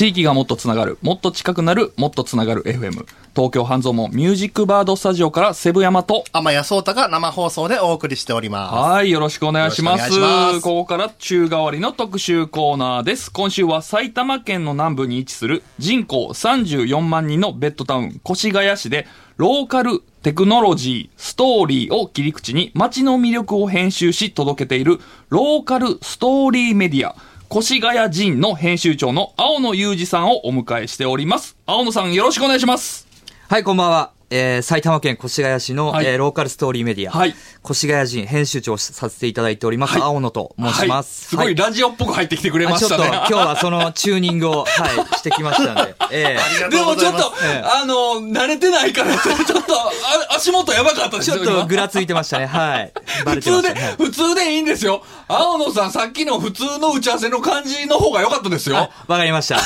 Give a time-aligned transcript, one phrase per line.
[0.00, 3.04] 地域がもっとつながる、もっと近くなる、もっとつながる FM。
[3.36, 10.18] 東京半蔵門ミュージックバードスタジオからセブ山と、天谷聡太が生放送でお送りしておりまはい、よろしくお願いします。
[10.18, 13.30] ますここから週替わりの特集コーナーです。
[13.30, 24.98] 今週は埼玉県の南部に位置する人口34万人のベッドタウン越谷市で、ローカルテクノロジー、ストーリーを切り口に街の魅力を編集し届けている
[25.28, 27.16] ローカルストーリーメディア、
[27.52, 31.56] 越谷人の編集長の青野裕二さんをお迎えしております。
[31.66, 33.08] 青野さんよろしくお願いします。
[33.48, 34.19] はい、こんばんは。
[34.30, 37.34] えー、埼玉県越谷市の、はいえーローカルストーリーメディア、はい
[37.68, 41.36] 越谷人編集長をさせていただいております、はい青野と申します。
[41.36, 43.16] はい、すごいラジオっぽく入ってきてくれまあちょっとしたね。
[43.16, 45.94] 今日はそのチューニングを、はい、してきましたんで。
[46.12, 49.90] え ありがでもちょっと、ええあの、慣れてないから、ちょっと、あ
[50.36, 51.36] 足元やばかったー、ですよ。
[51.36, 52.46] ちょっと今ぐらついてましたね。
[52.46, 52.92] はい。
[53.24, 53.94] バ普通で、したね。
[53.98, 55.02] 普通でいいんですよ。
[55.28, 58.90] 青野さん、さっきの普通の打ち合わせの感じの方が良かったですよあ。
[59.06, 59.60] わかりました。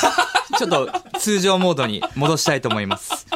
[0.59, 0.89] ちょっと
[1.19, 3.27] 通常モードに戻したいと思います。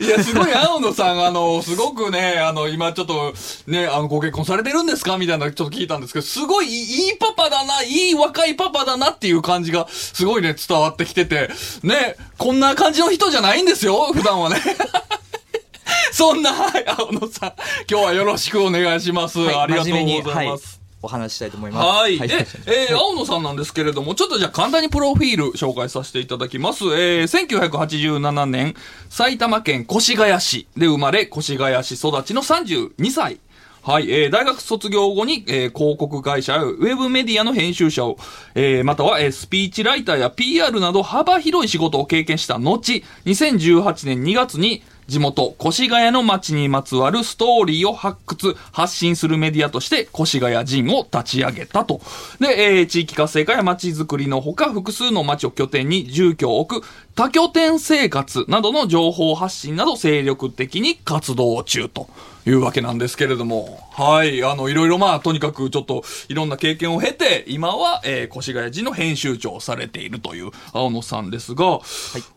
[0.00, 3.34] いや、すごい青野さん、あの、すごくね、あの、今ちょっと、
[3.66, 5.18] ね、あの、ご結婚されてるんですか？
[5.18, 11.48] みたいな、ちょっと聞いたんですけど、すごいいいパパだな、いい若いパパだなっていう感じが、すごいね、伝わってきてて、
[11.82, 14.56] ね、こんな感じの人じゃないんですよ、普段はね。
[16.12, 17.52] そんな、はい、青野さん、
[17.90, 19.38] 今日はよろしくお願いします。
[19.40, 20.83] はいありがとうございます。
[21.04, 21.86] はい、お話ししたいと思います。
[21.86, 22.18] はい。
[22.18, 26.84] で、えー、はい青野さんなんですけれども、ちょっとじゃあ簡単にプロフィール紹介させていただきます。
[26.84, 28.74] えー、1987年、
[29.10, 33.38] 埼玉県越谷市で生まれ、越谷市育ちの32歳。
[33.84, 38.16] はい、えー、大学卒業後に、えー、広告会社やウェブメディアの編集者を、
[38.54, 52.00] えー、または、えー、スピーチライターや PR など幅広い仕事を経験した後、2018年2月に、地元、越谷の街にまつわるストーリーを発掘、発信するメディアとして、越谷人を立ち上げたと。
[52.40, 62.08] で、えー地域活性化や街づくりのほか、複数の街を拠点に住居を置く、多拠点生活などの情報発信など精力的に活動中と
[62.46, 63.78] いうわけなんですけれども。
[63.92, 64.42] はい。
[64.44, 71.80] あの、いろいろまあ、とにかくちょっと、いろんな経験を経て、今は、えー、越谷人の編集長をされているという青野さんですが、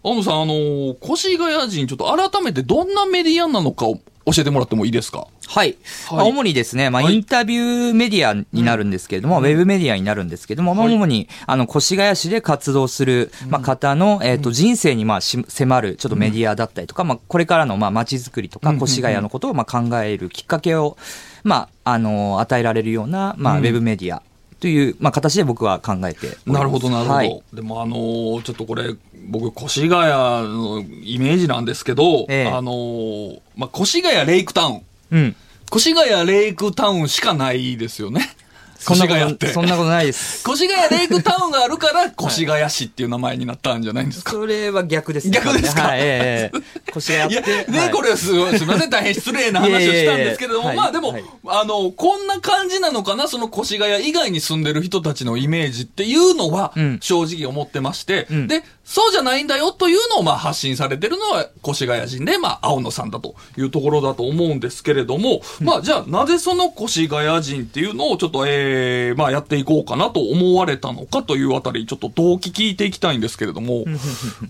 [0.03, 3.99] 青野さん、あのー越谷人、ちょっと改めてどんなメディアなのかを
[4.29, 5.27] 教えてもらってもいいですか？
[5.47, 5.77] はい。
[6.09, 6.17] はい。
[6.17, 7.15] まあ主にですね、まあ、はい。
[7.15, 20.97] インタビューメディアになるんですけれども、ウェブメディアになるんですけれども、主に、あの、越谷市で活動する、まあ、方の、えっ、と、人生に、まあ、し迫る、ちょっとメディアだったりとか、まあ、これからの、まあ、街づくりとか、越谷のことを、まあ、考えるきっかけを、
[21.43, 24.21] まあ、あの、与えられるような、まあ、ウェブメディア
[24.59, 26.37] という、まあ、形で僕は考えて。
[26.45, 27.13] なるほど、なるほど。
[27.13, 27.43] はい。
[27.53, 28.95] でも、あのーちょっとこれ、
[29.29, 34.81] 僕、越谷のイメージなんですけど、ええあのーまあ、越谷レイクタウン。
[35.11, 35.35] うん。
[35.75, 38.35] 越谷レイクタウンしかないですよね。
[38.79, 39.35] そんなこ。
[39.35, 40.43] と、そんなことないです。
[40.49, 44.31] 越谷レイクタウンがあるから、越谷市っていう名前になったんじゃないんですか？
[44.31, 45.31] それは逆ですね。
[45.31, 45.83] 逆ですか？
[45.83, 46.89] はい、ええええ。
[46.97, 47.71] 越谷って。
[47.71, 47.91] ね、はい。
[47.91, 51.23] これすごい、すみません、大変失礼な話をしたんですけれども、いやいやいやまあでも、はい。
[51.47, 58.47] あの、こんな感じなのかな、その越谷以外に住んでる人たちのイメージっていうのはうん、正直思ってまして、うん。
[58.47, 73.83] で、そうじゃないんだよというのを、まあ発信されてるのは、越谷人で、まあ、青野さんだというところだと思うんですけれども、まあ、じゃあ、なぜその越谷人っていうのを、ちょっと、ええまあ、やっていこうかなと思われたのかというあたり、ちょっと動機聞いていきたいんですけれども、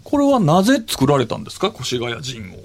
[0.04, 2.58] これはなぜ作られたんですか、越谷人を。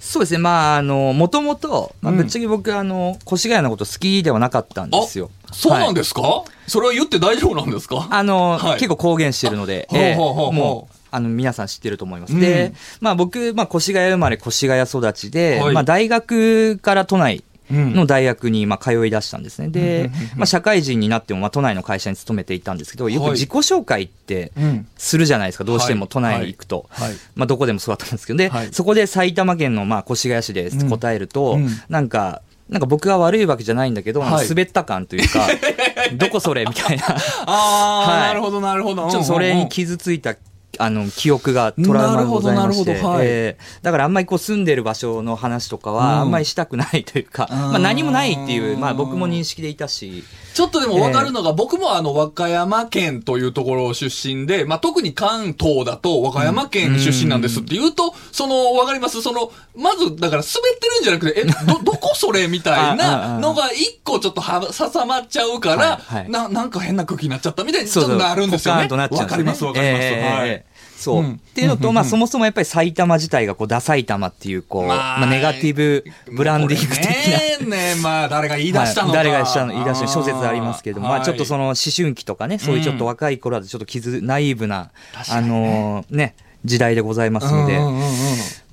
[0.00, 0.38] そうですね。
[0.38, 5.30] まあ、あの、もともと、まあ、うんぶっちゃけ僕、あの、越谷のこと好きではなかったんですよ。
[5.52, 8.08] そうなんすですか、それは言って大丈夫なんですか？
[8.10, 8.78] あの、はい。
[8.78, 9.86] 結構公言してるので、
[10.16, 12.32] もう、あの、皆さん知ってると思います。
[12.32, 12.40] うん。
[12.40, 15.74] で、まあ僕、まあ越谷生まれ、越谷育ちで、はい。
[15.74, 17.94] まあ大学から都内うん。
[17.94, 19.68] の大学にまあ通い出したんですね。
[19.68, 23.30] で、まあ社会人になってもまあ都内の会社に勤めていたんですけど、よはい。
[23.30, 24.86] く自己紹介ってうん。
[24.96, 26.00] するじゃないですか、どうしてはい。
[26.00, 26.86] も都内に行くと。
[26.90, 27.12] はい。
[27.34, 28.68] まあどこでもそうだったんですけど、で、はい。
[28.72, 31.68] そこで埼玉県のまあ越谷市で答えると、うん。
[31.88, 35.46] なんか、なんか僕が悪いわけじゃないんだけど、滑った感というか、
[36.16, 37.04] どこそれみたいな。
[37.06, 37.16] あ
[37.46, 38.20] あ、はい。
[38.28, 39.10] なるほど、なるほど。
[39.10, 40.36] ちょっとそれに傷ついた、
[40.78, 42.92] あの、記憶がトラウマがございまして。
[42.92, 43.26] なるほどなるほどはい。
[43.26, 45.96] えーだからあんまりこう住んでる場所の話とかうん。
[45.96, 47.56] は、あんまりしたくないというか、あー。
[47.56, 59.22] まあ何もないっていう、まあ僕も認識でいたし、ちょっとでも分かるのが、僕もあの、和歌山県というところ出身で、まあ、特に関東だと和歌山県出身なんですって言うと、その、わかります？
[59.22, 66.30] その、まず、だから滑ってるんじゃなくて、え、ど、 どこそれみたいなのが一個ちょっとは刺まっちゃうから、はいはい。
[66.30, 68.82] な、なんか変な空気になっちゃったみたいにちょっとなるんですよね。
[68.84, 69.36] ポカーンとなっちゃうんですよね。
[69.36, 70.02] わかります、わかります。
[70.04, 70.64] えーはい。
[71.02, 71.16] えーそう。
[71.18, 71.32] うん。
[71.32, 77.66] っていうのと、うんまあそもそもやっぱり埼玉自体がこう、ダ埼玉っていう、こう、まあまあネガティブブランディング的な。
[77.66, 79.18] ねねまあ、誰が言い出したのか。
[79.18, 84.90] はい誰がしたの言い出したの諸説ありますけれども、まあちょっとその、の思春期とかね、そういうちょっと若い頃だとちょっと傷、ナイーブな、
[85.28, 86.34] あのーね、
[86.64, 88.06] 時代でございますので、うんうんうんうん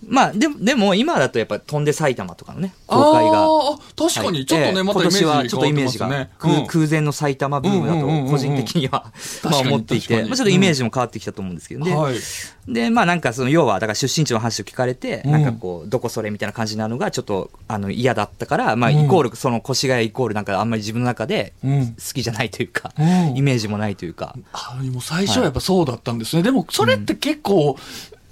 [0.08, 3.48] まあでも、でも今だとやっぱ飛んで埼玉とかのね、公開が。
[3.96, 9.12] 確かに、ちょっとね、はいまたイメージ今年はちょっとイメージが、変わってますね空空前の埼玉ブームだうんうんうんうんうんと個人的には、
[9.44, 11.96] まあ思っていて、まあちょっとイメージも変わってきたと思うんですけどね。
[11.96, 12.16] はい。
[12.68, 26.44] で、まあなんかその、要は、だから出身地の話を聞かれて、うんなんかこう、どこそれみたいな感じなのがちょっと、あの、嫌だったから、まあ、うんイコール、その、越谷イコールなんかあんまり自分の中で、うん好きじゃないというか、うんイメージもないというか、あもう最初はやっぱそうだったんですね。
[26.44, 27.78] でも、それって結構、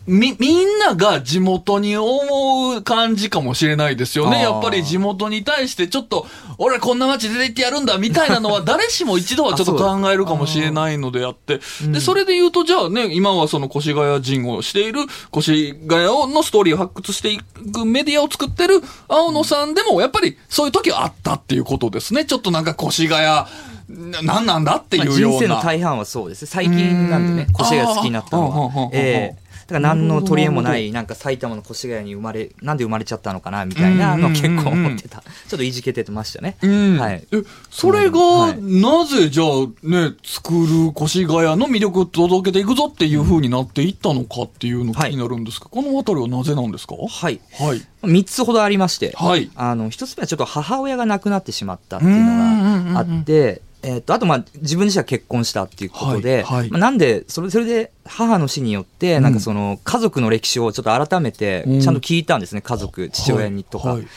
[0.08, 4.42] み、みんなが地元に思う感じかもしれないですよね。
[4.42, 6.26] やっぱり地元に対してちょっと、
[6.58, 11.60] 俺こんな街出て行ってやるんだみたいなのは誰しも一度はちょっと考えるかもしれないのであって。
[11.92, 15.02] で、それで言うと、じゃあね、今はその越谷人をしている、
[15.36, 22.24] 越谷のストーリーを発掘していくメディアを作ってる青野さんでも、やっぱりそういう時はあったっていうことですね。
[22.26, 23.46] ちょっとなんか越谷、
[23.90, 25.38] な何なんだっていまあうような。
[25.38, 26.48] 人生の大半はそうですね。
[26.52, 28.90] 最近なんでね、うん越谷が好きになったのは。
[28.94, 35.22] ええだから何の取り柄もな、ないなんか埼玉の越谷に生まれ、なんで生まれちゃったのかな、みたいなのを結構思ってた。
[35.22, 36.58] ちょっといじけてましたね。
[36.62, 37.28] うんはい。
[37.32, 39.48] え、それが、はいなぜじゃあ
[39.84, 41.28] ね、作る越谷
[41.58, 46.96] の魅力を届けていくぞっていう風になっていったのかっていうの気になるんですが、このあたりはなぜなんですか？
[46.96, 47.40] はい。
[47.60, 47.82] はい。
[48.04, 56.70] 三つほどありまして、はいあの、一つ目はちょっと母親が亡くなってしまったっていうのがあって、えっと、あと、まあ、自分自身は結婚したっていうことで、はいはい。
[56.70, 63.90] まあ、なんで、それ、それで、母の死によって、なんかその、家族の歴史をちょっと改めてうん、ちゃんと聞いたんですね、家族、父親にとか。
[63.90, 63.98] はい。
[64.00, 64.08] はい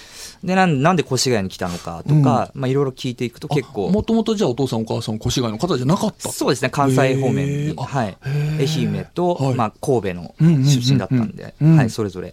[0.42, 6.30] で、なんなんで越谷に来たのかとか、まあ、いろいろ聞いていくと結構、もともとじゃあお父さんお母さん越谷の方じゃなかった？
[6.30, 8.16] そうですね、関西方面に、はい。
[8.24, 9.54] 愛媛と、はい。
[9.54, 10.64] まあ、神戸のうんうんうんうん。
[10.64, 11.76] 出身だったんで、うん。
[11.76, 12.32] はい、それぞれ。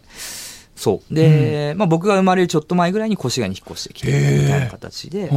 [0.78, 1.14] そう。
[1.14, 5.30] で、まあ、僕が生まれるちょっと前ぐらいに越谷に引っ越してきて、みたいな形で。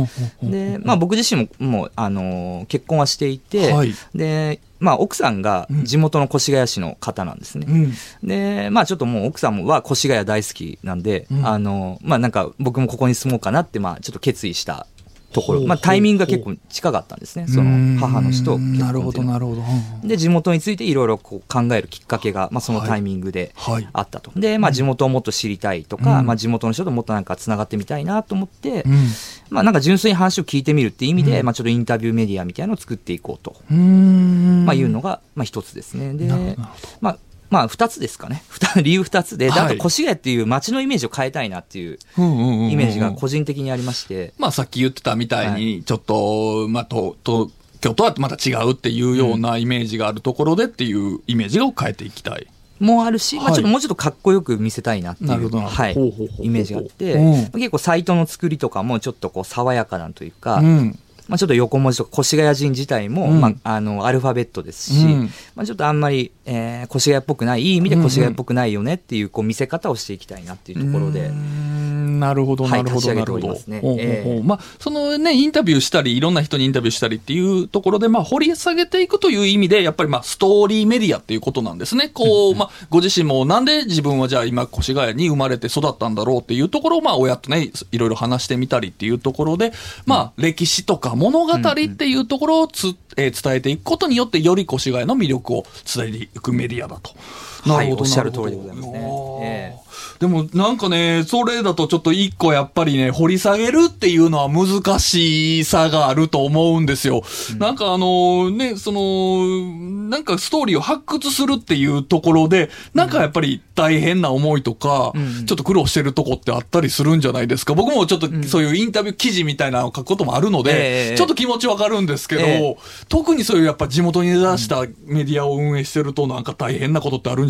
[0.42, 3.94] で、まあ、僕自身も、もう、あのー結婚はしていて、はい。
[4.14, 5.84] で、まあ、奥さんがうん。
[5.84, 7.66] 地元の越谷市の方なんですね。
[7.69, 7.92] うん。
[8.22, 11.46] で、まあちょっともう奥さんもは越谷大好きなんで、うん。
[11.46, 14.86] あの、まあなんか僕もここに住もうかなって、まあちょっと決意した
[15.32, 23.88] ところ、まあタイミングが結構近かったんですね、その母の死と結婚で、地元についていろいろこう考えるきっかけが、まあそのタイミングではい。
[23.93, 24.32] あったと。
[24.35, 26.27] で、まあ地元をもっと知りたいとか、うん。
[26.27, 29.06] まあ地元の人ともっとなんか繋がってみたいなと思って、うん。
[29.50, 31.47] まあなんか純粋に話を聞いてみるっていう意味で、うん。
[31.47, 36.15] まあちょっとインタビューメディアみたいなのを作っていこうと、まあいうのが、まあ一つですね。
[36.15, 36.56] で
[37.00, 37.17] まあ、
[37.50, 38.43] まあ二つですかね。
[38.76, 47.50] 二理由二つで、であはいと越谷っていう街のイメージを変えたいなっていうイメージが個人的にありまして、まあさっき言ってたみたいに、ちょっと、まあと、と、
[47.81, 52.47] 京都はまた違うっていうようなイメージがあるところでっていうイメージを変えていきたい。
[52.81, 53.53] もあるし、まはい。
[53.53, 55.93] あちょっともうちょっとかっこよく見せたいなっていう、はい
[56.41, 60.99] イメージがあって、うん結構サイトの作りとかもちょっとこう爽やかなんというか、うん。
[61.29, 63.41] まあちょっと横文字とか越谷人自体も、うん。
[63.41, 65.31] まああの、アルファベットですし、うん。
[65.55, 74.43] まあちょっとあんまり、えー、越谷っぽくない、いい意味で越谷っぽくないよねっていう、こう見せ方をしていきたいなっていうところで、なるほど、はないるほど、なるほど。
[74.43, 82.11] まあ、そのね、インタビューしたり、いろんな人にインタビューしたりっていうところで、まあ、掘り下げていくという意味で、やっぱりまあ、ストーリーメディアっていうことなんですね。
[82.12, 89.73] こう、まあ、ご自身もなんで自分はじゃあ今、越谷に生まれて育ったんだろうっていうところを、まあ、親とね、いろいろ話してみたりっていうところで、
[90.05, 97.15] まあ、歴史とか物語っていうところをつ、えー伝えていくことによって、より越谷の魅力を伝えていくメディアだと。
[97.62, 99.81] はいおっしゃる通りでございますね。
[100.20, 107.22] でもなんかね、それだとちょっと一個やっぱりね、掘り下げるっていうのは難しさがあると思うんですよ。
[107.58, 115.46] なんかあのね、その、なんかストーリーを発掘するっていうところで、なんかやっぱり大変な思いとか、うん。
[115.46, 117.72] ちょっと苦労してるとこってあったりするんじゃないですか。
[117.72, 122.76] 僕もちょっとそういうインタビュー記事みたいなのを書くこともあるので、ええちょっと気持ちわかるんですけど、ええ。
[123.08, 127.49] 特にそういうやっぱ地元に出したメディアを運営してるとなんか大変なことってあるんじ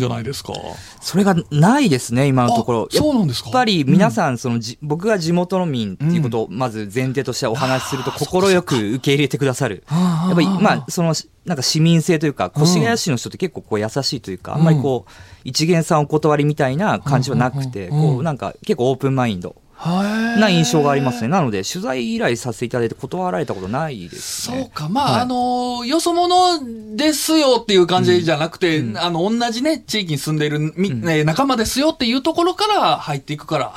[0.99, 2.87] それがないですね、今のところ。
[2.91, 3.49] あそうなんですか？
[3.49, 9.83] やっぱり皆さん、そのじ、僕が地元の民っていうことをまず前提としてお話しすると、快く受け入れてくださる。
[9.89, 11.13] やっぱり、まあ、その、
[11.45, 15.11] なんか市民性というか、越谷市の人って結構こう優しいというか、あんまりこう、
[15.43, 17.97] 一元さんお断りみたいな感じはなくて、うん。
[17.97, 18.03] うん。
[18.03, 18.13] うん。
[18.15, 21.27] こう、なんか結構オープンマインドな印象がありますね。
[21.27, 24.61] なので、取材依頼させていただいて断られたことないですね。
[24.61, 24.89] そうか。
[24.89, 26.59] まあ、はいあの、よそ者
[26.95, 33.73] ですよっていう感じじゃなくて、あの、同じね、地域に住んでいるみ、ね仲間ですよっていうところから入っていくから、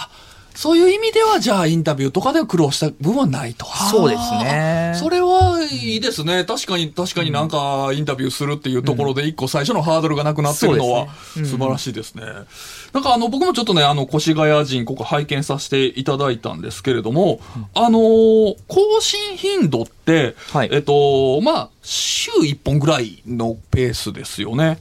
[0.55, 3.67] そういう意味では、じゃあ、インタビューとかで苦労した部分はないと。
[3.91, 6.45] そうですねそれはいいですね。
[6.45, 12.23] 確かに、確かになんか、インタビューするっていうところで、一個最初のハードルがなくなってるのは、素晴らしいですね。
[12.93, 17.41] なんか、あの、僕もちょっとね、あの、越谷人、ここ拝見させていただいたんですけれども、
[17.75, 24.79] あのー更新頻度って、はいえっと、まあ、週1本ぐらいのペースですよね。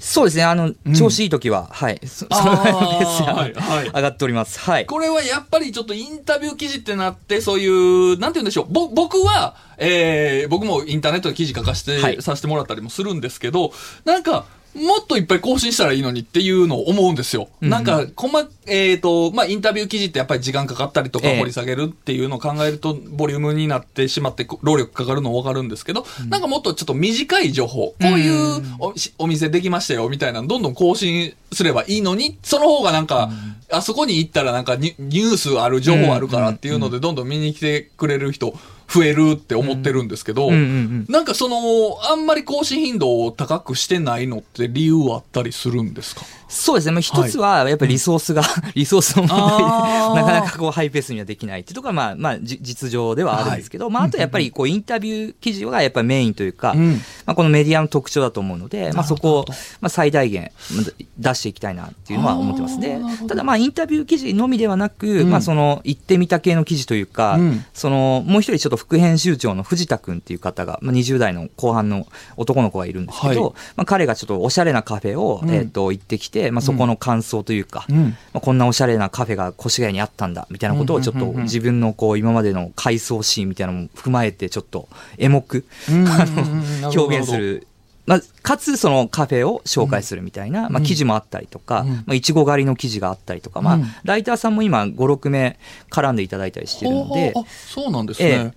[0.00, 2.00] そうですね、あの、調子いい時は、はい。
[2.06, 4.58] そ のはいはい上がっております。
[4.60, 4.86] はい。
[4.86, 8.66] これはやっぱりちょっとインタビュー記事ってなって、そういう、なんて言うんでしょう。
[8.70, 13.72] ぼ、僕は、えー、僕もインターネットで記事書かせて、はいさせてもらったりもするんですけど、
[14.04, 17.48] なんか、もっといっぱい更新したらいいのにっていうのを思うんですよ。
[17.60, 21.38] うんなんか、こま、えっ、と、まあ、インタビュー記事ってやっぱり時間かかったりとかええ。
[21.38, 33.30] 掘り下げるっていうのを考えると、ボリュームになってしまって、こ労力かかるのわかるんですけど、なんかもっとちょっと短い情報、こういうおしお店できましたよみたいなのどんどん更新すればいいのに、その方がなんか、
[33.70, 38.54] あそこに行ったらなんかニュースある情報あるからっていうので、どんどん見に来てくれる人
[38.92, 40.54] 増えるって思ってるんですけど、うん。
[40.54, 46.22] うんうんなんかその、あんまり更新頻度を高くしてないのって理由はあったりするんですか？
[46.52, 46.92] そうですね。
[46.92, 48.42] まあ一つは、やっぱりリソースが、
[48.76, 49.64] リソースの問題で、
[50.20, 59.44] なかなかこう、ハイペースにはできないっていうところが、まあ、まあ、じ実情ではあるんですけど、まあ、あとやっぱり、こう、インタビュー記事がやっぱりメインというか、うんまあ、このメディアの特徴だと思うので、まあ、そこを
[59.80, 60.84] まあ、最大限、まあ
[61.18, 63.00] 出していきたいなっていうのは思ってますね。
[63.28, 65.30] ただ、まあ、インタビュー記事のみではなく、うん。
[65.30, 67.64] まあ、その、行ってみた系の記事というか、うん。
[67.72, 72.06] その、もう一人ちょっと副編集長の藤田君っていう方が、まあ、20代の後半の
[72.36, 73.52] 男の子がいるんですけど、はい。
[73.76, 75.50] まあ、彼がちょっとおしゃれなカフェを、うん。
[75.50, 77.96] えっ、と、行ってきて、まあ、そこの感想というか、うん。
[78.06, 87.66] まあ、こんなおしゃれなカフェが越谷にあったんだ、みたいなことをちょっと自分のこう、今までの回想シーンみたいなのも踏まえて、ちょっとエモく、表現する。
[88.04, 91.88] まあ、かつそのカフェを紹介するみたいな、まあ、記事もあったりとか、うん。
[91.88, 95.58] まあ、いちご狩りの記事があったりとか、まあうん、ライターさんも今5、6名
[95.90, 98.54] 絡んでいただいたりしてるのでそうなんですね。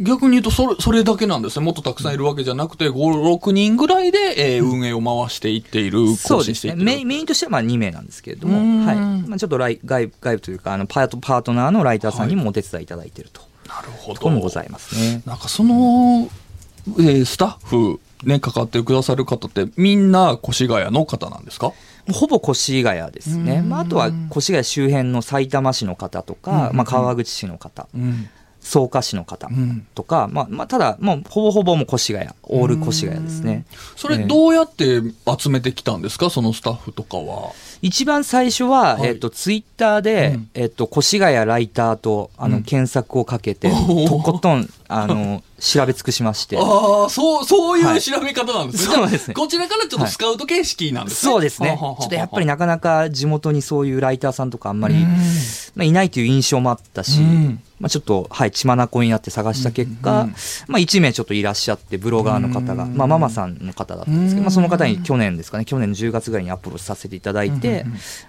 [0.00, 1.64] あ逆に言うとそれ、それだけなんですね。
[1.64, 4.18] もっとたくさんいるわけじゃなくて、5、6人ぐらいで、
[4.56, 6.44] えー運営を回していっている、そうですね。
[6.44, 8.96] 更新していってるメインメインとしてはまあ2名なんですけれども、はい。
[8.96, 13.42] まあ、ちょっとライ外部外部というか、あのパート、パートナーのライターさんにもお手伝いいただいていると。
[13.68, 15.22] なるほところもございますね。
[15.26, 16.28] なんかその、
[16.98, 21.72] えースタッフ、ね、関わってくださる方って、みんな越谷の方なんですか？
[22.10, 23.56] ほぼ越谷ですね。
[23.58, 28.30] うんまあ、あとは越谷周辺の埼玉市の方とか、うんまあ、川口市の方、うん。
[28.68, 29.86] 草加市の方うん。
[29.94, 33.64] とか、まあ、まあ、ただ、もうほぼほぼもう越谷、オール越谷ですね。
[33.96, 35.00] それどうやって
[35.38, 36.28] 集めてきたんですか？
[36.28, 37.52] そのスタッフとかは。
[37.80, 39.08] 一番最初は、はい。
[39.08, 40.50] えっと、ツイッターで、うん。
[40.52, 42.62] えっと、越谷ライターと、あの、うん。
[42.62, 46.56] 検索をかけて、とことん、あの、 調べ尽くしまして。
[46.56, 48.94] ああ、そう、そういはいう調べ方なんですね。
[48.94, 51.32] そうですねこちらからちょっとスカウト形式なんですね。
[51.32, 51.76] そうですね。
[51.78, 55.02] ちょっとやっぱりなかなか地元にそういうライターさんとかあんまり、うん
[55.74, 60.34] まあ、いないという印象もあったし、うんまあ、ちょっと、はい、血眼になって探した結果、うん
[60.66, 67.86] まあ、1名ちょっといらっしゃって、ブロガーの方が、うんまあ、ママさんの方だったんですけど、うんまあ、その方に去年ですかね、去年の10月ぐらいにアプローチさせていただいて、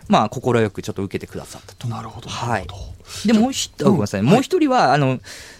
[0.07, 1.87] まあ、快くちょっと受けてくださったと。
[1.87, 2.29] なるほど。
[2.29, 2.67] はい
[3.25, 5.19] で、もう一人、あごめんなさい、うんもう一人は、あの、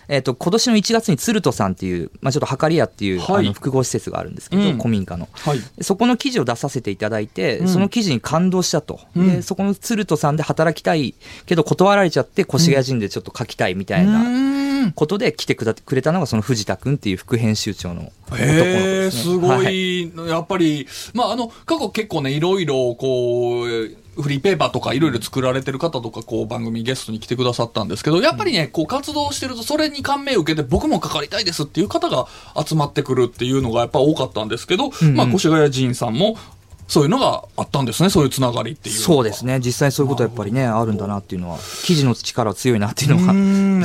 [0.10, 3.46] えっ、と、今年の1月に鶴戸さんっていう、まあ、ちょっとはかり屋っていう、はい。
[3.46, 4.78] あの複合施設があるんですけど、うん。
[4.78, 5.30] 古民家の。
[5.32, 5.60] はい。
[5.82, 7.68] そこの記事を出させていただいて、うん。
[7.68, 9.30] その記事に感動したと、うん。
[9.36, 11.14] でそこの鶴戸さんで働きたい
[11.46, 14.92] けど断られちゃって越谷人でちょっと書きたいみたいなうん。
[14.94, 19.24] ことで来てくだくれたのがその藤田君っていう副編集長の男の子ですね。
[19.24, 32.28] すごはいい、やっぱり、まあ、あの、過去結構ね、いろいろ、こう、フリーペーパーとかいろいろ作られてる方とか、こう、番組ゲストに来てくださったんですけど、やっぱりね、こう、活動してると、それに感銘を受けて、僕も関わりたいですっていう方が
[32.64, 36.38] 集まってくるっていうのがやっぱ多かったんですけど、まあ、越谷仁さんも、
[36.90, 38.96] そういうのがあったんですね、そういうつながりっていう。
[38.96, 39.60] そうですね。
[39.64, 43.34] 実際そういうことはやっぱりねあるんだなっていうのは記事の力は強いなっていうのが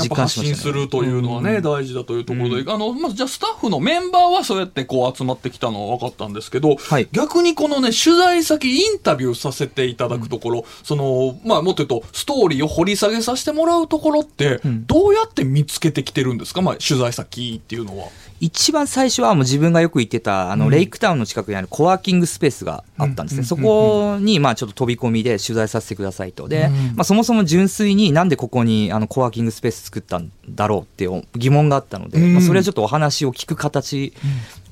[0.02, 0.54] 実感しましたね。
[0.54, 7.08] するというのはね、大事だというところで、あの、まずじゃあスタッフのメンバーはそうやってこう集まってきたのは分かったんですけど、はい。
[7.12, 14.86] 逆にこのね、取材先、インタビューさせていただくところ、その、まあ、もっと言うと、ストーリーを掘り下げさせてもらうところって、うん。
[14.86, 16.62] どうやって見つけてきてるんですか？
[16.62, 18.06] まあ、取材先っていうのは。
[18.40, 20.70] 一番最初はもう自分がよく行ってたあの、うん。
[20.70, 26.48] レイクタウンの近くにあるコワーキングスペースがあったんですね、うんそこにまあちょっと飛び込みで取材させてくださいと。
[26.48, 32.34] で、うんまあ、そもそも純粋になんでここにあのコワーキングスペース作ったんだろうっていう疑問があったので、うん。
[32.34, 34.12] まあ、それはちょっとお話を聞く形、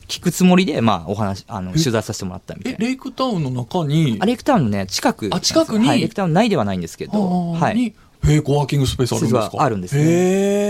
[0.07, 2.85] 聞くつもりでまあお話あの取材させてもらったみたいえ、な。
[2.87, 5.29] レイクタウンの中に、あレイクタウンのね近く。
[5.33, 5.89] あ近くに？
[5.89, 7.95] はい、レイクタウン内ではないんですけど、はい、へ
[8.29, 9.63] え、コワーキングスペースあるんですか？
[9.63, 10.03] あるんですね。
[10.03, 10.07] へ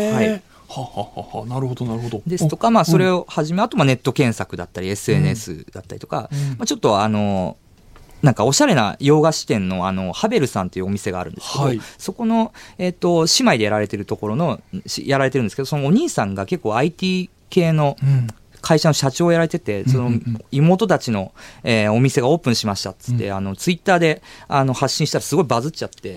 [0.08, 0.12] え。
[0.12, 0.42] はい
[0.80, 1.46] はははは。
[1.46, 2.22] なるほど、なるほど。
[2.26, 6.38] ですとか、まあ、それをはじめ、あとまあネット検索だったり、SNS だったりとか、うん。
[6.50, 7.56] まあ、ちょっとあの、
[8.22, 11.80] なんかおしゃれな洋菓子店のあの、ハベルさんというお店があるんですけど、はい。
[11.98, 18.28] そこの、えっ、と、姉妹でやられてるところの、しやられてるんですけど、そのお兄さんが結構 IT 系のうん
[18.62, 20.22] 会社の社長をやられてて、そのうんうん。
[20.26, 21.32] うん妹たちの、
[21.64, 26.16] えーお店がオープンしましたっつって、あの、ツイッターであの発信したらすごいバズっちゃって、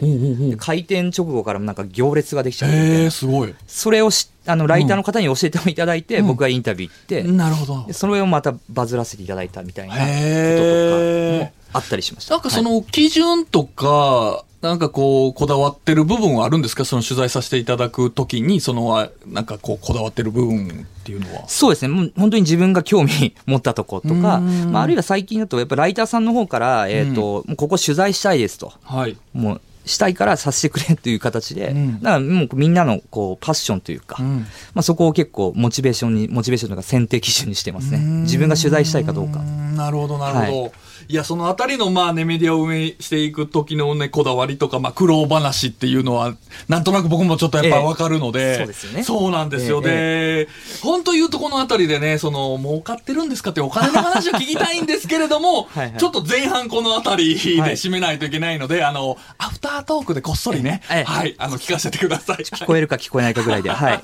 [0.57, 3.55] 開店直後からもなんか行列ができちゃってすごい。
[3.67, 6.27] それをしあのライターの方に教えていただいて、うん。
[6.27, 7.85] 僕がインタビュー行って、なるほど。
[7.87, 12.35] でそれをまたバズらせていただいたみたいなこととかへもあったりしました。
[12.35, 16.85] なんかその基準とか、なんかこう、こだわってる部分はあるんですか？
[16.85, 21.47] その取材させていただくときに、その、あなんかこう、こだわってる部分っていうのは。
[21.47, 21.89] そうですね。
[21.89, 28.73] もう本当に自分が興味持ったとことか、うんまあ、あるいは最近だと、やっぱライターさんの方から、えっ、と、もうここ取材したいですと。
[28.83, 29.17] はい。
[29.33, 34.39] もう、したいからさせてくれという形で、うんだからもうみんなのこうパッションというか、うん
[34.73, 37.99] まあ、そこを結構モチベーションに、モチベーションとか選定基準にしてますね。
[38.23, 39.43] 自分が取材したいかどうかう。
[39.43, 40.67] んなるほど、なるほど。
[40.67, 40.71] い、
[41.09, 46.35] や、そのあたりの、まあね、メディアを運営していく時のね、こだわりとか、まあ、苦労話っていうのは、
[46.67, 49.81] なんとなく僕もちょっとやっぱわかるので、ええそうですよねそうなんですよ。
[49.81, 50.47] で、
[50.81, 62.37] 本当言うとこのあたりでね、その、儲かってるんですかってお金の話を聞きたいんですけれども、 はいはいちょっと前半このあたりではい締めないといけないので、あの、アフタートークでこっそりね、ええはい、あの、聞かせてください。
[62.43, 64.01] 聞こえるか聞こえないかぐらいで、 はい。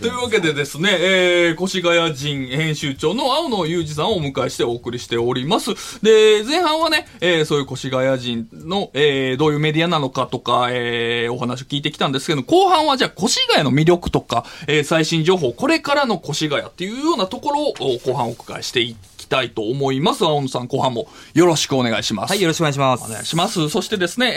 [0.00, 5.70] というわけでですね、えー、越谷人編集長の青野裕二さんをお迎えしてお送りしております。
[6.02, 6.09] で、
[6.46, 20.26] 前半はね、えー、そういう越谷人の、えー、どういうメディアなのかとか、えー、お話を聞いてきたんですけど、後半はじゃあ越谷の魅力とか、えー、最新情報、これからの越谷っていうようなところを後半お伺いしていってたいと思います。
[20.26, 22.30] 青野さん、後半もよろしくお願いします。
[22.30, 23.04] はい、よろしくお願いします。
[23.04, 23.70] お願いします。
[23.70, 24.34] そしてですね、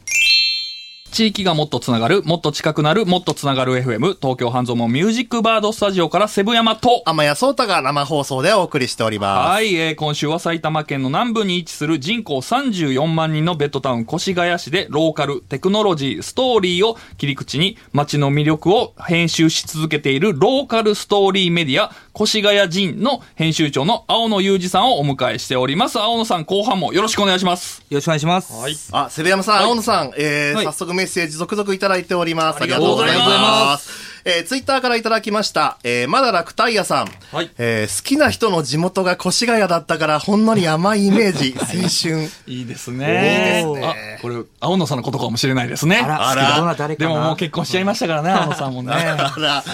[1.11, 9.49] 地域がもっとつながる、もっと近くなる、もっとつながる FM、東京半蔵門ミュージックバードスタジオからセブ山と、天谷聡太が生放送でお送りしております。
[9.51, 25.99] はい、えー今週は埼玉県の南部に位置する人口34万人のベッドタウン越谷市でローカル、テクノロジー、ストーリーを切り口に街の魅力を編集し続けているローカルストーリーメディア、越谷人の編集長の青野裕二さんをお迎えしております。
[25.99, 27.83] 青野さん、後半もよろしくお願いします。
[27.91, 28.53] よろしくお願いします。
[28.53, 28.77] はい。
[28.93, 32.63] あ、セブ山さん、はい青野さん、えーはい早速メッセージ続々いただいております。
[32.63, 35.79] ありがとうございますえー、ツイッターからいただきました。
[35.85, 37.09] えー、まだらくタイヤさん。
[37.35, 42.31] はいえー、好きな人の地元が越谷だったから、ほんのり甘いイメージ、 青春。
[42.47, 43.65] いいですね。
[43.67, 46.01] いいですねあ、これ、青野さんのことかもしれないですね。
[46.03, 48.93] あら、あらどんな誰かなでももう結婚しちゃいましたからね、青野さんもね。
[48.95, 49.65] あら、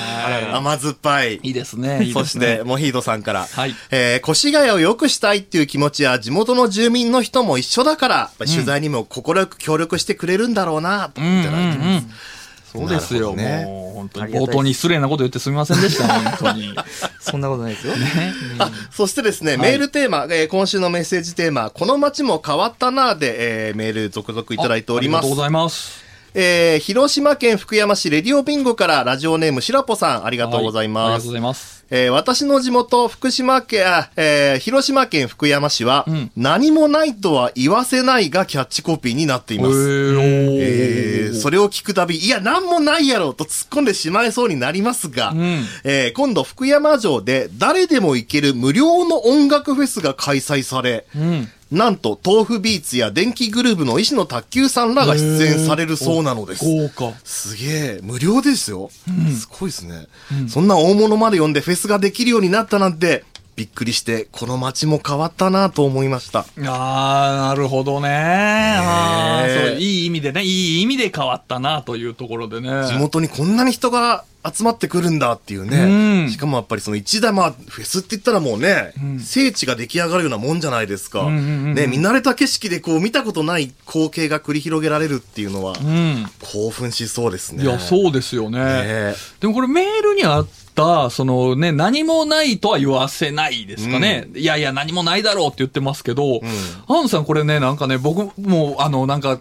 [0.56, 1.34] 甘酸っぱい。
[1.36, 2.08] いいですね。
[2.12, 2.62] そして、。
[2.64, 12.35] モヒートさんから、はいえー、越谷を良くしたいっていう気持ちは地元の住民の人も一緒だから、取材にも心よく協力してくれるんだろうな、といただいてます。
[12.76, 14.32] そうですよ、ねもう、本当に。
[14.34, 16.06] 冒頭に失礼なこと言ってすみませんでした、
[16.38, 16.74] 本当に。
[17.20, 17.94] そんなことないですよ。
[18.58, 25.36] あ、そしてですね、メールテーマ、えー今週のメッセージテーマ、この街も変わったなーで、えーメール続々いただいておりますあありがとう。
[25.36, 26.04] ございます。
[26.34, 31.32] えー広島県福山市レディオビンゴからラジオネームしらぽさん、ありがとうございますはありがとうご。
[31.32, 31.75] ざいます。
[31.90, 39.74] えー私の地元、福島県、あえー広島県福山市は、ん何もないとは言わせないがキャッチコピーになっています。
[40.58, 51.48] えーそれを聞くたび、いや、なんもないやろと突っ込んでしまいそうになりますが、んえー今度福山城で誰でも行ける無料の音楽フェスが開催され、うん。
[51.70, 56.64] なんと、豆腐ビーツや電気グルーヴの石野卓球さんらが出演されるそうなのです。
[56.64, 57.12] 豪華。
[57.24, 58.90] すげえ、無料ですよ。
[59.36, 60.06] すごいですね、
[60.48, 63.24] そんな大物まで呼んでフェスができるようになったなんて、
[63.56, 66.40] びっくりして、この街も変わったなと思いました。
[66.40, 66.44] あ
[67.44, 68.76] あ、なるほどね。
[68.78, 72.68] あそう、いい意味でね、いい意味で変わったな、というところでね。
[72.86, 76.24] 地元にこんなに人が集まってくるんだっていううね。
[76.24, 81.22] んしかもやっぱりその一台、まあ、フェスって言ったらもうね、聖地が出来上がるようなもんじゃないですか。
[81.22, 81.38] んうんう
[81.68, 86.26] んね、見慣れた景色でこう見たことない光景が繰り広げられるっていうのは、うん。
[86.42, 87.64] 興奮しそうですね。
[87.64, 88.58] いや、そうですよね。
[88.58, 90.65] ねでもこれメールにあった、
[91.10, 94.28] そのね、何もないとは言わせないですかね。
[94.34, 96.40] いやいや、何もないだろうって言ってますけど、
[96.88, 99.40] アンさんこれね、なんかね、僕も、あの、なんか、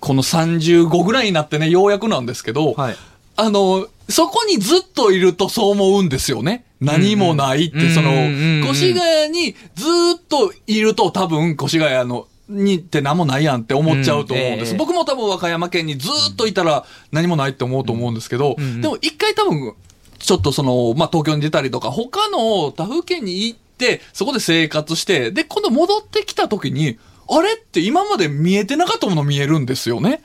[0.00, 2.96] この35ぐらいになってね、ようやくなんですけど、はい
[3.40, 6.64] あの、そこにずっといるとそう思うんですよね。
[6.80, 8.24] 何もないって、うんうんそのうんうん
[8.62, 9.84] うん、越谷にず
[10.16, 14.70] っといると多分、越谷の、にって何もないやんって思っちゃうと思うんです。
[14.70, 19.74] うんええ僕も多分和歌山県にずっといたら何もないって思うと思うんですけど、うんうんでも一回多分、
[20.18, 26.98] ちょっとその、まあ、東京に出たりとか、他の他府県に行って、そこで生活して、で、今度戻ってきた時に、
[27.30, 27.54] あれ？
[27.54, 30.22] って今まで見えてなかったもの見えるんですよね。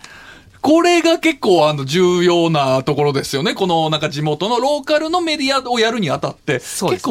[0.63, 3.53] これが結構あの重要なところですよね。
[3.53, 6.61] このなんか地元のローカルのメディアをやるにあたって、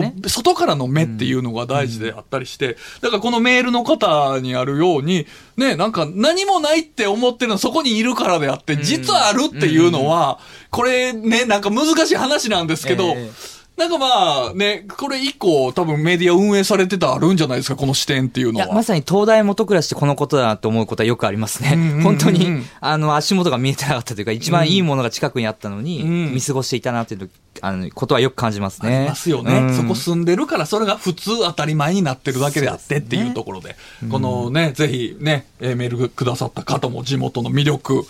[0.00, 0.14] ね。
[0.22, 5.26] 構外からの目っていうのが大事であったりして、だからこのメールの方にあるように、
[5.58, 10.38] ね、なんか何もないって思ってるのはそこにいるからであって、実はあるっていうのは、
[10.70, 14.06] これね、なんか難しい話なんですけど、ええなんかま
[14.50, 18.72] あね、これ一個多分メディア運営されてたらあるんじゃないですか、この視点っていうのは。
[18.72, 21.72] まさに東大元暮らしってこのことだなと思うことはよくありますね。
[21.74, 28.96] うんうんうん本当に、あの、足元が見えてなかったというか、一番いいものが近くにあったのに、うん見過ごしていたなというあのことはよく感じますね。
[28.96, 29.76] ありますよね、うん。
[29.76, 33.76] そこ住んでるから、それが普通当たり前になってるだけであってっていうところで、
[34.10, 38.04] このね、ぜひね、えーメールくださった方も地元の魅力、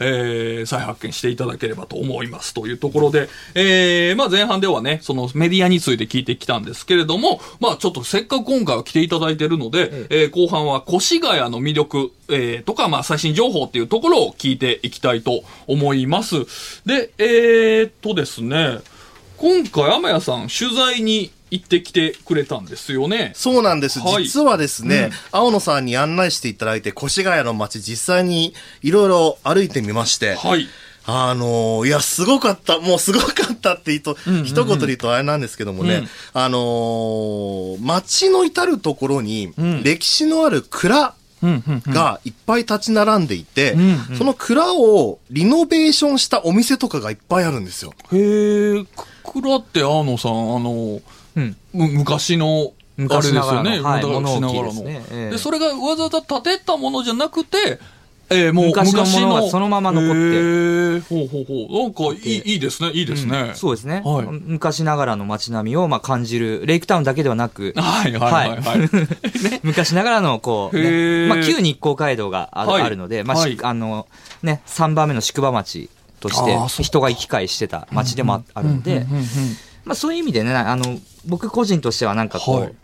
[0.00, 16.44] えー再発見していただければと思いますというところで、えーまあ前半ではね、そのメディアについて聞いてきたんですけれども、まあちょっとせっかく今回は来ていただいてるので、えー後半は越谷の魅力、えーとか、まあ最新情報っていうところを聞いていきたいと思います。
[16.86, 18.80] で、えーっとですね、
[19.36, 23.32] 今回、天谷さん、取材に行ってきてくれたんですよね。
[23.34, 24.00] そうなんです。
[24.00, 30.66] はい実はですね、うん青野さんに案内していただいて、越谷の街実際にいろいろ歩いてみまして、はい。
[31.10, 41.14] あのーいや、すごかった、もうすごかったって言うと、うんうんうん一言で言うとあれなんですけどもね、うんあのー街の至るところにうん、歴史のある蔵。
[41.42, 43.76] がいっぱい立ち並んでいて、
[44.16, 47.92] その蔵をリノベーションしたお店とかがいっぱいあるんですよ。
[48.12, 48.84] へえ、
[49.24, 51.00] く蔵って、青野さん、あの、
[51.36, 51.56] うん。
[51.72, 53.80] む昔の、あれですよね。
[53.80, 54.84] はい昔ながらの。
[55.30, 57.78] で、それがわざわざ建てたものじゃなくて、
[58.30, 59.20] えーもう昔昔の。
[59.22, 60.16] のものがそのまま残って。
[60.16, 61.00] へー。
[61.02, 61.82] ほうほうほう。
[61.82, 63.38] なんかいい、いいですね、いいですね。
[63.38, 63.54] うん。
[63.54, 64.26] そうですね、はい。
[64.26, 68.78] 昔ながらの街並みをまあ感じる、レイクタウンだけではなく、はいはいはいはい。
[69.42, 69.60] ね。
[69.62, 71.28] 昔ながらのこう、へねー。
[71.28, 73.58] まあ、旧日光街道がある,、ので、まあしはい。
[73.62, 74.06] あの
[74.42, 75.88] ね、3番目の宿場町
[76.20, 79.24] として人が行き交いしてた町でもああるんで、うんうんうんうん
[79.84, 82.74] まあ、そういう意味でねあの僕個人としてはなんかこう、はい。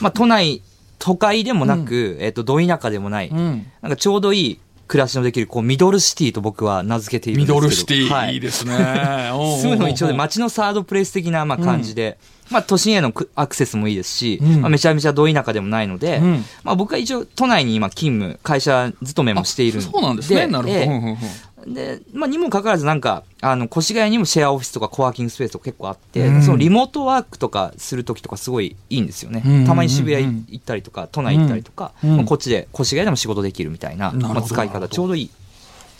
[0.00, 0.62] まあ、都内
[0.98, 3.66] 都会でもなく、えっとど田舎でもない、うん。
[3.82, 8.74] なんかちょうどいい暮らしのできるこうミドルシティと僕は名付けているんミですけどドルシティ、、はいいですね。
[9.62, 12.18] 住むのにちょうど街のサードプレイス的なまあ感じで、
[12.50, 19.90] まあ都心へのくアクセスもいいですし、うんまあ、めちゃめちゃど田舎でもないので、うんまあ僕は一応都内に今勤務、会社勤めもしているんで。
[19.92, 20.48] そうなんですね。
[20.48, 20.80] なるほど。
[20.80, 21.16] ええうんうんうん
[21.66, 29.42] で、まあにもかかわらずなんか、あの、越谷にもシェアオフィスとかコワーキングスペースとか結構あって、うんそのリモートワークとかするときとかすごいいいんですよね。
[29.44, 35.30] うんうんうんうんたまに渋谷行ったりとか、都内行ったりとか、うんまあこっちで越谷でも仕事できるみたいな、まあ、使い方ちょうどいい。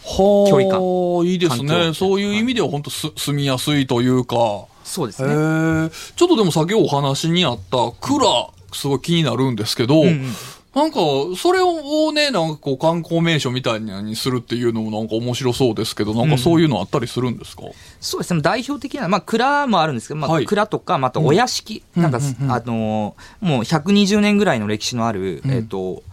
[0.03, 0.81] はあ、距離感
[1.27, 1.95] いいですね。
[1.95, 4.37] そういう意味では本当す、住みやすいというか。
[4.37, 5.29] へそうですね。
[5.31, 5.91] え。
[6.17, 10.35] ちょっとでも先お話にあった蔵、すごい気になるんですけど、うんうん
[10.75, 10.99] なんか、
[11.37, 17.63] それをね、なんかこう観光名所みたいにするっていうのもなんか面白そうですけど、なんかそういうのあったりするんですか、
[18.01, 20.47] そうですね、代表的な、まあ、蔵もあるんですけど、まあはい。
[20.47, 22.53] 蔵とか、またお屋敷、うんなんか、うんうんうん。
[22.53, 25.51] あのーもう120年ぐらいの歴史のある、うん。
[25.51, 26.05] えっ、と、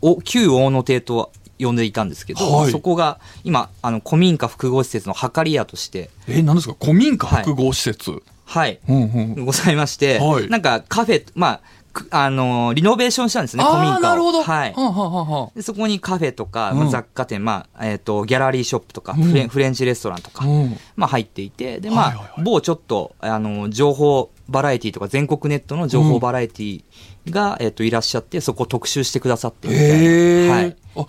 [0.00, 2.72] お旧大野邸と呼んでいたんですけど、はい。
[2.72, 6.76] そこが今、あの、古民家複合施設の計り屋として、え、何ですか？
[6.80, 9.02] 古民家複合施設、はい、うん
[9.36, 9.44] うん。
[9.44, 10.48] ございまして、はい。
[10.48, 11.75] なんかカフェ、まあ、く
[12.10, 13.94] あのーリノベーションしたんですね、古民家を。
[13.94, 14.42] ああ、なるほど。
[14.42, 15.62] はい。
[15.62, 20.76] そこにカフェとか、雑貨店、まあ、えっ、と、ギャラリーショップとか、うんフレンチレストランとか、あ、うん。
[20.96, 26.82] まあ入っていて、で、まあ、はいはいはい某ちょっと、あの、情報バラエティとか、全国ネットの情報バラエティ
[27.30, 30.54] が、えっと、いらっしゃって、そこを特集してくださってみたいな。
[30.54, 30.76] はい。
[30.96, 31.06] あ、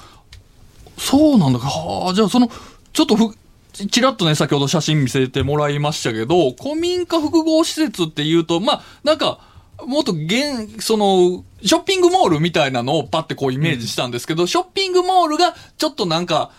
[0.97, 1.59] そうなんだ。
[1.59, 2.49] はあ、じゃあその、
[2.93, 3.35] ちょっとふ、
[3.73, 9.39] ちらっとね、先ほど写真見せてもらいましたけど、古民家複合施設っていうと、まあ、なんか、
[9.85, 16.51] もっと現、その、ショッピングモールみたいなのをパッてこうイメージしたんですけど、ショッピングモールがちょっとなんか、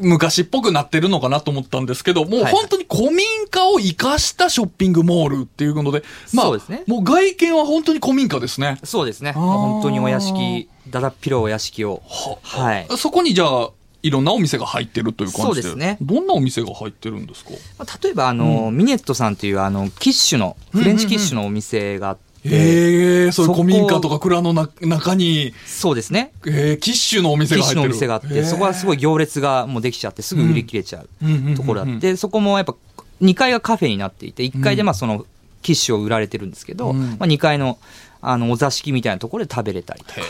[0.00, 8.80] 昔っぽくなってるのかなと思ったんですけど、もうはい本当に古民家を生かしたショッピングモールっていうので、まあ、そうですねもう外見は本当に古民家ですね。
[8.82, 9.30] そうですね。
[9.30, 12.02] 本当にお屋敷、だだっ広いお屋敷を。
[12.42, 12.88] はい。
[12.98, 13.70] そこにじゃあ、
[14.02, 15.44] いろんなお店が入ってるという感じで。
[15.44, 17.52] そうですねどんなお店が入ってるんですか？
[17.78, 26.32] まあ例えば、あの、ミネットさんという、あの、キッシュの、フレンチキッシュのお店があって、ええそういう古民家とか蔵のな中に、そうですね。
[26.46, 27.88] えー、キッシュのお店キッシュが入ってる。
[27.88, 31.54] のお店があって、そこはすごい行列がもうできちゃって、すぐ売り切れちゃうんうんうんううん。
[31.54, 32.74] ところあって、そこもやっぱ
[33.22, 35.24] 2階がカフェになっていて、1階でまあその
[35.62, 37.10] キッシュを売られてるんですけど、うん。
[37.12, 37.78] まあ、2階の
[38.26, 40.20] あのお座敷みたいなところで食べれたりとか、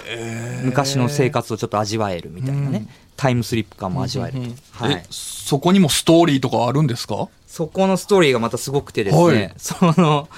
[0.65, 4.41] 昔の生活をちょっと味わえるみたいなね、タイムスリップ感も味わえる
[4.77, 4.85] と。
[4.85, 4.95] はい。
[4.95, 7.29] え、そこにもストーリーとかあるんですか？
[7.47, 9.53] そこのストーリーがまたすごくてですね、はい。
[9.59, 10.29] その、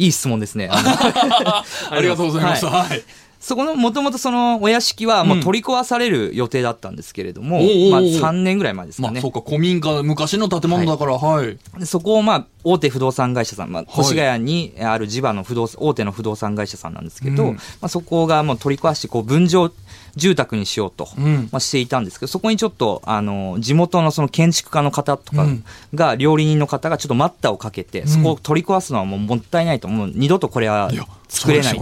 [0.00, 0.70] いい質問ですね。
[0.72, 1.64] あ
[2.00, 2.64] りがとうございます。
[2.64, 3.02] ははい。
[3.38, 9.14] そこの、もともとそのお屋敷はもう取り壊される予定だったんですけれども、おうおうおうまあ3年ぐらい前ですかね。
[9.14, 11.58] まあそうか、古民家、昔の建物だから、はい。
[11.78, 19.72] でそこをまあ大手不動産会社さん、まあ、越谷にある地場の不動産大手の不動産会社さんなんですけど、うんまあ、そこがもう取り壊してこう分譲
[20.16, 21.48] 住宅にしようと、うん。
[21.52, 25.64] まあ、していたんですけどそこにちょっとあの地元のその建築家の方とかうん。
[25.94, 30.90] が、料理人の方がちょっと待ったをかけて、そこを取り壊すのはもうもったいないともう二度とこれは
[31.28, 31.78] 作れない。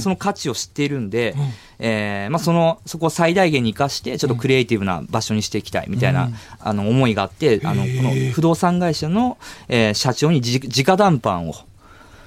[0.00, 1.34] その価値を知っているんで、
[1.78, 6.30] えーまあ、そのそこを最大限に生かしてちょっとクリエイティブな場所にしていきたいみたいな、
[6.60, 11.54] あの思いがあってあのこの不動産会社の、えー社長にじ直談判を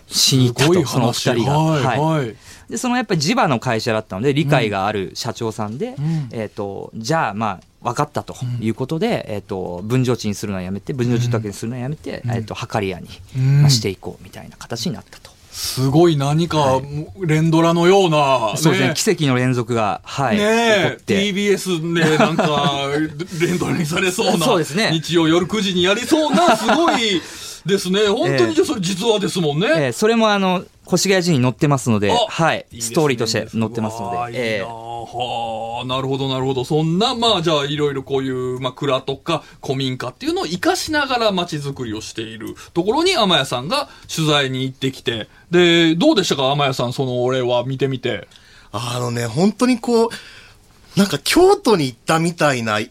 [0.07, 1.35] しに行ったとそのお二話。
[1.35, 1.57] 人が。
[1.57, 1.99] はい、はい。
[1.99, 2.35] はい。
[2.69, 5.95] でそのやっぱり地場の会社だったので理解がある社長さんで、ん。
[6.31, 13.09] えー、とじゃあまあ分かったということで、えー、と分譲地にするのはやめて分譲住宅にするのはやめて、えー、と計り屋に、
[13.69, 15.33] していこうみたいな形になったと。
[15.51, 16.81] すごい何か、
[17.19, 22.87] 連ドラのような、そうですね奇跡の連続が、はい、ねえ TBS でなんか、
[23.39, 24.89] 連ドラにされそうな、そうですね。
[24.91, 27.21] 日曜夜9時にやりそうな、すごい
[27.67, 28.07] ですね。
[28.07, 29.67] 本当にじゃあそれ実話ですもんね。
[29.67, 36.63] えーそれもあの越谷寺に載ってますので、あはい、いいですねストーリーとして載ってますので、えいいなあはあ、なるほど、なるほど。
[36.65, 48.27] そんな、まあ、じゃあ、いろいろこういう、まあ、蔵とか古民家っていうのを活かしながら街づくりをしているところに、天谷さんが取材に行ってきて、で、どうでしたか、天谷さん、その俺は見てみて。
[48.71, 50.09] あのね、本当にこう、
[50.97, 52.89] なんか京都に行ったみたいな、い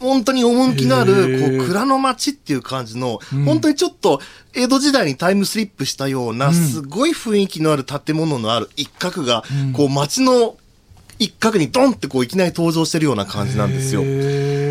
[0.00, 1.58] 本当に趣のあへる、ー。
[1.58, 4.20] こう、蔵の町っていう感じの、本当にちょっと、
[4.54, 10.56] 江戸時代にタイムスリップしたような、すごい雰囲気のある建物のある一角が、こう、町の
[11.18, 14.02] 一角にドンってこう、いきなり登場してるような感じなんですよ。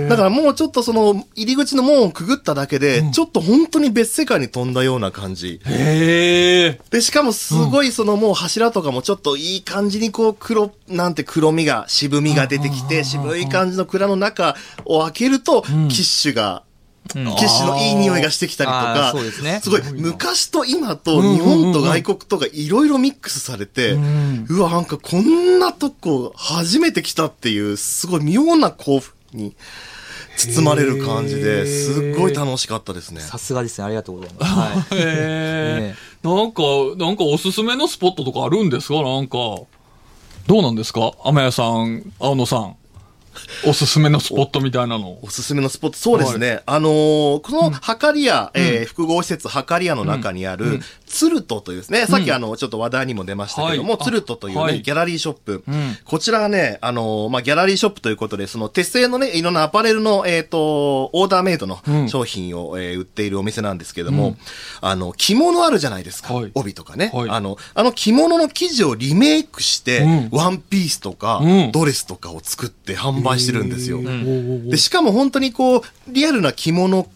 [0.09, 5.61] だからもうちょっとその、入り口の門をくぐっただけで、ちょっと本当に別世界に飛んだような感じ。
[5.65, 6.79] へえ。
[6.89, 16.63] で、しかもすごいそのもう柱とかもちょっといい感じにこう黒、なんて黒みが、渋みが出てきて、渋い感じの蔵の中を開けると、キッシュが、
[17.09, 29.55] キッシュのいい匂いがしてきたりとあかーそうですね、すごい昔と今と日本と外国とかいろいろミックスされて、うわ、なんかこんなとこ初めて来たっていう、すごい妙な興奮に
[30.39, 33.21] 包まれる感じで、すっごい楽しかったですね。
[33.21, 34.53] さすがですね、ありがとうございます。
[34.55, 34.95] はいへ
[35.93, 35.95] え。
[36.23, 36.61] なんか、
[36.97, 39.01] なんかおすすめのスポットとかあるんですか？
[39.01, 39.37] なんか。
[40.47, 41.11] どうなんですか？
[41.23, 42.75] 天谷さん、青野さん。
[43.65, 45.17] おすすめのスポットみたいなの。
[45.21, 46.61] おすすめのスポット、そうですね。
[46.65, 54.03] あのーこの、はかり屋、えー複合施設はかり屋の中にある、ツルトというですね、さっきあの、ちょっと話題にも出ましたけども、はい。
[54.03, 54.81] ツルトというね、はい。
[54.81, 55.63] ギャラリーショップ。
[55.67, 55.97] ん。
[56.05, 62.07] こちらがね、あのーまあ、ギャラリーショップということで、その、鉄製のね、いろんなアパレルの、えっ、と、オーダーメイドのん。
[62.07, 64.35] 商品を、えー売っているお店なんですけども、
[64.81, 66.33] あの、着物あるじゃないですか。
[66.33, 66.51] はい。
[66.53, 67.29] 帯とかね、はい。
[67.29, 70.29] あの、あの着物の生地をリメイクして、うん。
[70.31, 71.71] ワンピースとか、うん。
[71.71, 73.99] ドレスとかを作って販売してるんですよ。
[73.99, 74.69] ん。
[74.69, 77.07] で、しかも本当にこう、リアルな着物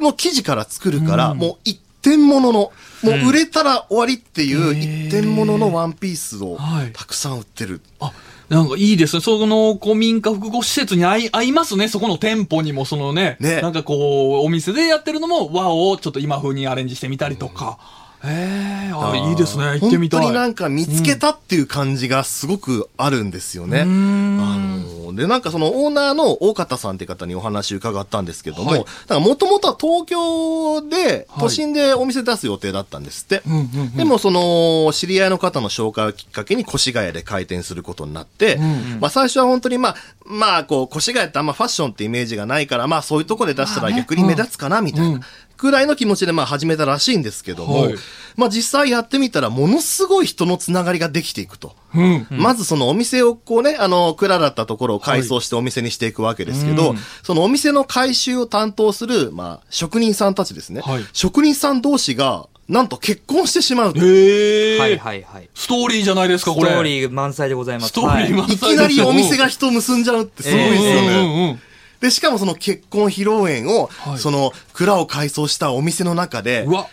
[0.00, 7.80] の生地から作るから、もう一点物の、もう売れたら終わりっていう一点物のワンピースをはいたくさん売ってる。
[8.00, 8.12] あ、
[8.48, 9.22] なんかいいですね。
[9.22, 11.88] その古民家複合施設に合い合いますね。
[11.88, 13.36] そこの店舗にもそのね。
[13.40, 17.78] ねなんかこう、お店でやってるのも和をちょっと今風にアレンジしてみたりとか。
[17.80, 19.78] へえあ、いいですね。
[19.80, 20.20] 行ってみたい。
[20.20, 23.82] 本当になんか見つけたっていう感じがすごくあるんですよね。
[23.82, 33.42] あので、なんかそのオーナーの大方さんって方にお話伺ったんですけども、はいだからもともとは東京で、はい都心でお店出す予定だったんですって。
[33.46, 45.20] うんうんうんでもその、知り合いの方の紹介をきっかけに越谷で開店することになって、んまあ最初は本当にまあ、まあこう、越谷ってあんまファッションってイメージがないから、まあそういうとこで出したら逆に目立つかな、みたいな。
[45.58, 47.94] くらいの気持ちでまあ始めたらしいんですけども、はい
[48.36, 51.74] まあ実際やってみたらものすごい人のつながりができていくと。
[51.92, 52.26] うん。
[52.30, 60.82] まずそのお店をこうね、あの、蔵だったところを改装してお店にしていくわけですけど、うんそのお店の改修を担当する、まあ、職人さんたちですね。
[60.82, 63.98] はい職人さん同士が、なんと結婚してしまうと。
[63.98, 65.48] へえ、はいはいはい。
[65.56, 66.68] ストーリーじゃないですか、これ。
[66.68, 67.88] ストーリー満載でございます。
[67.88, 71.08] ストーリー満載いきなりお店が人を結んじゃうってすごいですよね。
[71.08, 71.60] うんうんうん
[72.00, 76.88] で、しかもその結婚披露宴を、はいその蔵を改装したお店の中でう、わ。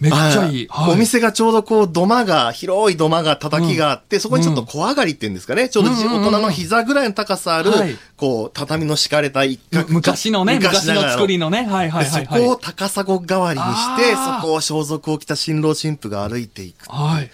[0.00, 0.66] めっちゃいい。
[0.68, 5.68] はいお店がちょうどこう、土間が、広い土間が、叩きがあって、そこにちょっと小上がりっていうんですかね。
[5.68, 9.86] ちょうど大人の膝ぐらいの高さある、はいこう、畳の敷かれた一角。
[9.88, 11.66] 昔のね、昔の作りのね。
[11.66, 12.40] はいはいではい、はい。
[12.40, 16.86] そこを高砂代わりにして、そこを装束を着た新郎新婦が歩いていく。
[16.86, 17.30] だはい。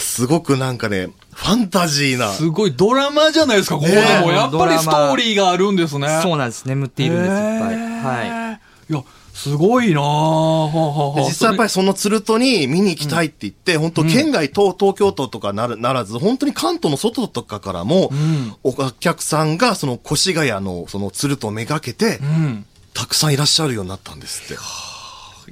[0.00, 2.32] すごくなんかね、ファンタジーな。
[2.32, 4.32] すごいドラマじゃないですか、ここでねも。
[4.32, 6.20] やっぱりストーリーがあるんですね。
[6.22, 6.66] そうなんです。
[6.66, 7.50] 眠っているんです、いっぱい。
[7.60, 8.30] はい。
[8.30, 8.92] はい。
[8.92, 9.02] いや、
[9.34, 11.16] すごいなぁ。
[11.24, 22.66] 実際やっぱりそのツルトに見に行きたいって言って、本当県外と東京都とかなるならず、本当に関東の外とかからも、んお客さんがその越谷のそのツルトをめがけて、うん。
[22.94, 24.62] たくさんいらっしゃるようになったんですって。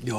[0.03, 0.17] いや、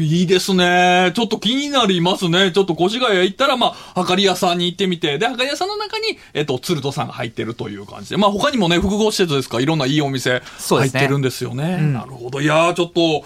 [0.00, 1.12] いいですね。
[1.14, 2.50] ちょっと気になりますね。
[2.50, 8.16] ちょっと越谷行ったら、まあ、はかり屋さんに行ってみて、で、はかり屋さんの中に、えっと、鶴戸さんが入ってるという感じで。
[8.16, 11.78] まあ、他にもね、複合施設ですか、いろんないいお店入ってるんですよね。
[11.80, 12.40] うんなるほど。
[12.40, 13.22] いやー、ちょっと、ね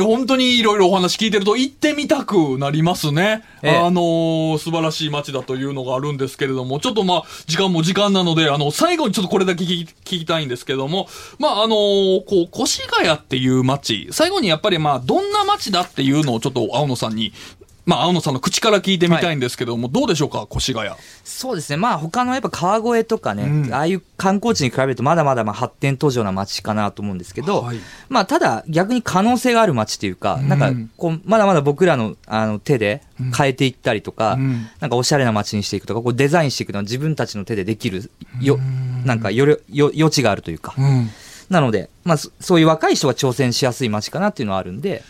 [0.00, 3.44] 本当にいろいろお話聞いてると行ってみたくなりますね。
[3.62, 17.32] ええあのー素晴らしい街だというのがあるんですけれども、ちょっとまあ、時間も時間なので、あの、最後にちょっとこれだけ聞きたいんですけども、まあ、あのーこう、越谷っていう街、最後にやっぱりまあ、どんな街だっていうのをちょっと青野さんに、
[17.86, 20.90] まあ、青野さんの口から聞いてみたいんですけども、どうでしょうか、越谷？
[21.22, 21.76] そうですね。
[21.76, 33.02] まあ他のやっぱ川越とかね、うんああいう観光地に比べるとまだまだまあ発展途上な街かなと思うんですけど、はいまあただ逆に可能性がある街っていうか、うんなんかこう、まだまだ僕らのあの手で
[33.36, 38.58] 変えていったりとか、うんなんかおしゃれな街にしていくとか、こうデザインしていくのは自分たちの手でできるよ、
[39.04, 41.10] なんかよりよ余地があるというか、うん。
[41.50, 45.02] なので、まあそそういう若い人が挑戦しやすい街かなっていうのはあるんで。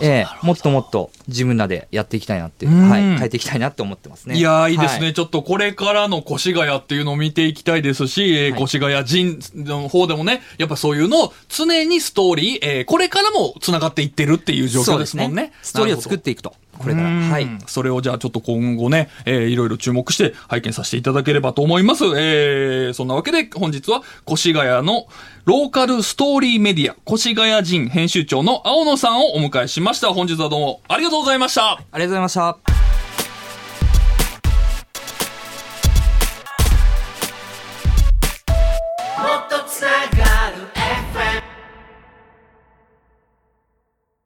[0.00, 4.36] ええもっともっと自分らでやっていきたいなってはい、変えていきたいなって思ってますね。
[4.36, 8.62] いやー、いいですね、はちょっとこれからの越谷っていうのを見ていきたいですし、えーはい。
[8.62, 15.52] 越谷人の方でもね、やっぱそういうのを常にストーリー、えーこれからも繋がっていってるっていう状況ですもんね。
[15.62, 17.08] ストーリーを作っっていくと、これから。
[17.08, 17.48] うんはい。
[17.66, 22.04] それをじゃあちょっと今後ね、えーいろいろ注目して拝見させていただければと思います。
[22.16, 25.06] えーそんなわけで本日は越谷の
[25.44, 30.12] ローカルストーリーメディア、越谷人編集長の青野さんをお迎えしました。
[30.12, 31.72] 本日はどうもありがとうございました。
[31.72, 32.89] ありがとうございました。